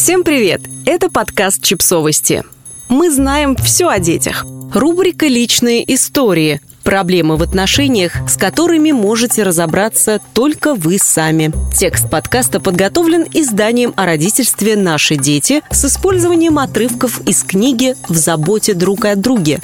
[0.00, 0.60] Всем привет!
[0.86, 2.44] Это подкаст «Чипсовости».
[2.88, 4.46] Мы знаем все о детях.
[4.72, 11.52] Рубрика «Личные истории», проблемы в отношениях, с которыми можете разобраться только вы сами.
[11.76, 18.74] Текст подкаста подготовлен изданием о родительстве «Наши дети» с использованием отрывков из книги «В заботе
[18.74, 19.58] друг о друге».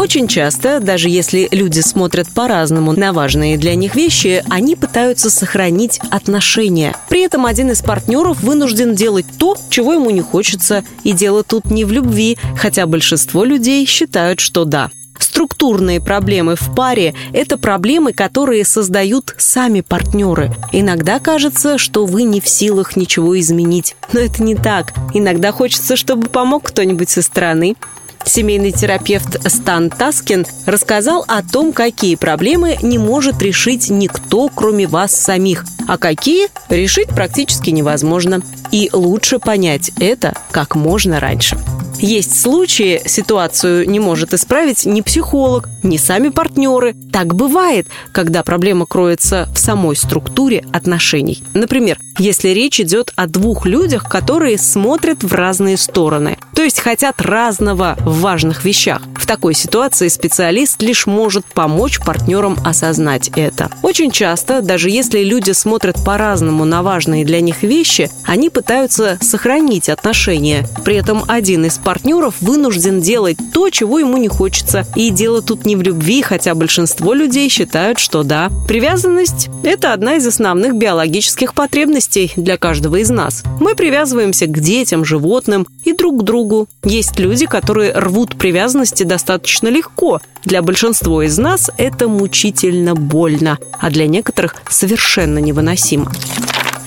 [0.00, 6.00] Очень часто, даже если люди смотрят по-разному на важные для них вещи, они пытаются сохранить
[6.10, 6.96] отношения.
[7.10, 11.66] При этом один из партнеров вынужден делать то, чего ему не хочется, и дело тут
[11.66, 14.90] не в любви, хотя большинство людей считают, что да.
[15.18, 20.50] Структурные проблемы в паре– это проблемы, которые создают сами партнеры.
[20.72, 23.96] Иногда кажется, что вы не в силах ничего изменить.
[24.14, 24.94] Но это не так.
[25.12, 27.76] Иногда хочется, чтобы помог кто-нибудь со стороны.
[28.24, 35.12] Семейный терапевт Стан Таскин рассказал о том, какие проблемы не может решить никто, кроме вас
[35.12, 38.40] самих, а какие решить практически невозможно.
[38.70, 41.58] И лучше понять это как можно раньше.
[42.02, 46.94] Есть случаи, ситуацию не может исправить ни психолог, ни сами партнеры.
[47.12, 51.42] Так бывает, когда проблема кроется в самой структуре отношений.
[51.52, 57.22] Например, если речь идет о двух людях, которые смотрят в разные стороны, то есть хотят
[57.22, 59.00] разного в важных вещах.
[59.16, 63.70] В такой ситуации специалист лишь может помочь партнерам осознать это.
[63.82, 69.88] Очень часто, даже если люди смотрят по-разному на важные для них вещи, они пытаются сохранить
[69.88, 70.66] отношения.
[70.84, 74.84] При этом один из партнеров вынужден делать то, чего ему не хочется.
[74.94, 78.50] И дело тут не в любви, хотя большинство людей считают, что да.
[78.68, 83.42] Привязанность– это одна из основных биологических потребностей для каждого из нас.
[83.60, 86.68] Мы привязываемся к детям, животным и друг к другу.
[86.84, 90.20] Есть люди, которые рвут привязанности достаточно легко.
[90.44, 96.10] Для большинства из нас это мучительно больно, а для некоторых совершенно невыносимо.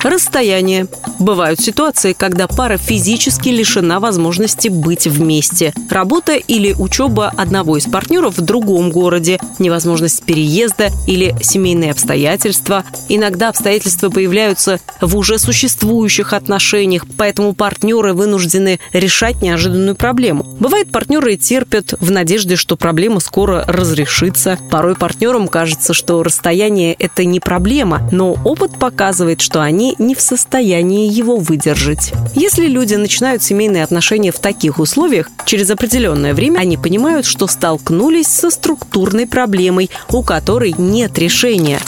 [0.03, 0.87] Расстояние.
[1.19, 5.73] Бывают ситуации, когда пара физически лишена возможности быть вместе.
[5.89, 12.83] Работа или учеба одного из партнеров в другом городе, невозможность переезда или семейные обстоятельства.
[13.07, 20.43] Иногда обстоятельства появляются в уже существующих отношениях, поэтому партнеры вынуждены решать неожиданную проблему.
[20.59, 24.59] Бывает, партнеры терпят в надежде, что проблема скоро разрешится.
[24.69, 29.61] Порой партнерам кажется, что расстояние– это не проблема, но опыт показывает, что
[29.97, 32.13] не в состоянии его выдержать.
[32.35, 38.27] Если люди начинают семейные отношения в таких условиях, через определенное время они понимают, что столкнулись
[38.27, 41.79] со структурной проблемой, у которой нет решения.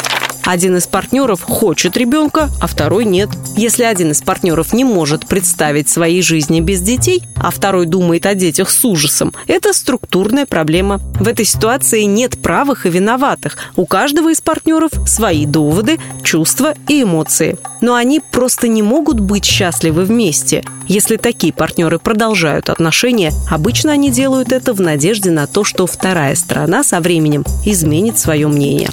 [0.46, 3.30] Один из партнеров хочет ребенка, а второй нет.
[3.58, 8.36] Если один из партнеров не может представить своей жизни без детей, а второй думает о
[8.36, 11.02] детях с ужасом, это структурная проблема.
[11.20, 13.58] В этой ситуации нет правых и виноватых.
[13.76, 17.58] У каждого из партнеров свои доводы, чувства и эмоции.
[17.82, 20.64] Но они просто не могут быть счастливы вместе.
[20.88, 26.36] Если такие партнеры продолжают отношения, обычно они делают это в надежде на то, что вторая
[26.36, 28.92] сторона со временем изменит свое мнение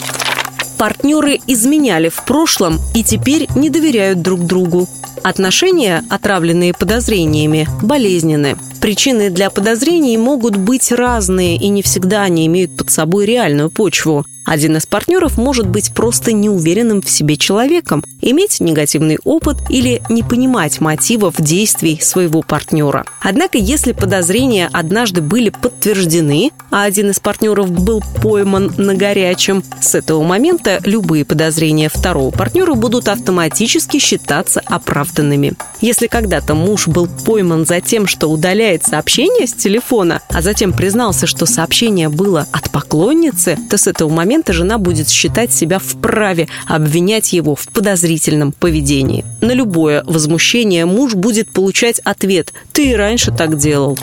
[0.82, 4.88] партнеры изменяли в прошлом и теперь не доверяют друг другу.
[5.22, 8.56] Отношения, отравленные подозрениями, болезненны.
[8.80, 14.26] Причины для подозрений могут быть разные, и не всегда они имеют под собой реальную почву.
[14.44, 20.22] Один из партнеров может быть просто неуверенным в себе человеком, иметь негативный опыт или не
[20.22, 23.04] понимать мотивов действий своего партнера.
[23.20, 29.94] Однако, если подозрения однажды были подтверждены, а один из партнеров был пойман на горячем, с
[29.94, 35.54] этого момента любые подозрения второго партнера будут автоматически считаться оправданными.
[35.80, 41.26] Если когда-то муж был пойман за тем, что удаляет сообщение с телефона, а затем признался,
[41.26, 46.48] что сообщение было от поклонницы, то с этого момента момента жена будет считать себя вправе
[46.66, 49.26] обвинять его в подозрительном поведении.
[49.42, 53.98] На любое возмущение муж будет получать ответ «ты и раньше так делал».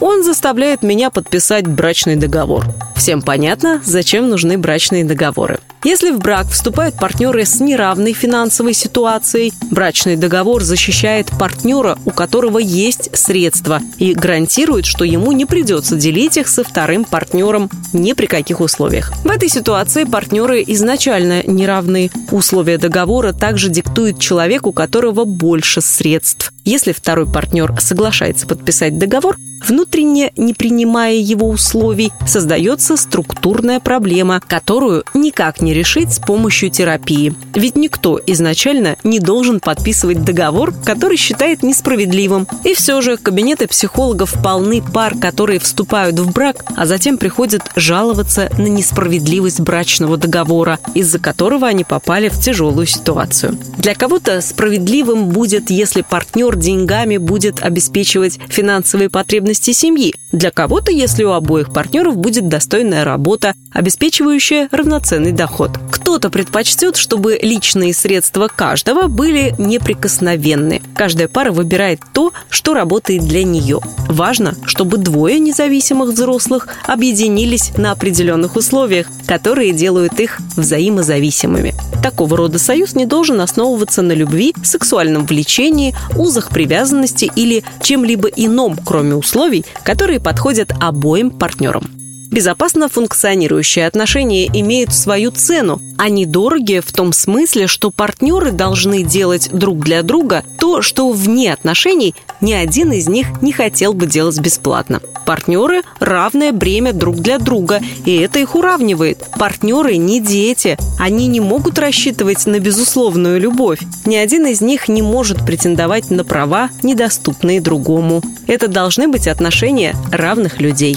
[0.00, 2.64] Он заставляет меня подписать брачный договор.
[2.96, 5.58] Всем понятно, зачем нужны брачные договоры.
[5.84, 12.58] Если в брак вступают партнеры с неравной финансовой ситуацией, брачный договор защищает партнера, у которого
[12.58, 18.26] есть средства, и гарантирует, что ему не придется делить их со вторым партнером ни при
[18.26, 19.12] каких условиях.
[19.24, 22.10] В этой ситуации партнеры изначально неравны.
[22.32, 26.52] Условия договора также диктует человек, у которого больше средств.
[26.68, 35.04] Если второй партнер соглашается подписать договор, внутренне не принимая его условий, создается структурная проблема, которую
[35.14, 37.34] никак не решить с помощью терапии.
[37.54, 42.46] Ведь никто изначально не должен подписывать договор, который считает несправедливым.
[42.64, 48.50] И все же кабинеты психологов полны пар, которые вступают в брак, а затем приходят жаловаться
[48.58, 53.56] на несправедливость брачного договора, из-за которого они попали в тяжелую ситуацию.
[53.78, 60.14] Для кого-то справедливым будет, если партнер деньгами будет обеспечивать финансовые потребности семьи.
[60.32, 65.70] Для кого-то, если у обоих партнеров будет достойная работа, обеспечивающая равноценный доход.
[66.08, 70.80] Кто-то предпочтет, чтобы личные средства каждого были неприкосновенны.
[70.96, 73.80] Каждая пара выбирает то, что работает для нее.
[74.08, 81.74] Важно, чтобы двое независимых взрослых объединились на определенных условиях, которые делают их взаимозависимыми.
[82.02, 88.78] Такого рода союз не должен основываться на любви, сексуальном влечении, узах привязанности или чем-либо ином,
[88.82, 91.97] кроме условий, которые подходят обоим партнерам.
[92.30, 95.80] Безопасно функционирующие отношения имеют свою цену.
[95.96, 101.52] Они дороги в том смысле, что партнеры должны делать друг для друга то, что вне
[101.52, 105.00] отношений ни один из них не хотел бы делать бесплатно.
[105.24, 109.26] Партнеры– равное бремя друг для друга, и это их уравнивает.
[109.38, 110.76] Партнеры не дети.
[110.98, 113.80] Они не могут рассчитывать на безусловную любовь.
[114.04, 118.22] Ни один из них не может претендовать на права, недоступные другому.
[118.46, 120.96] Это должны быть отношения равных людей.